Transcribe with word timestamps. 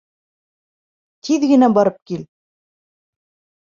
Тиҙ 1.29 1.47
генә 1.53 1.71
барып 1.79 2.03
кил! 2.09 2.29